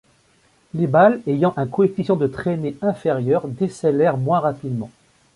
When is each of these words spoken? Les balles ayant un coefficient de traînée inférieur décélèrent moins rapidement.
Les 0.73 0.87
balles 0.87 1.21
ayant 1.27 1.53
un 1.57 1.67
coefficient 1.67 2.15
de 2.15 2.25
traînée 2.25 2.75
inférieur 2.81 3.47
décélèrent 3.47 4.17
moins 4.17 4.39
rapidement. 4.39 4.89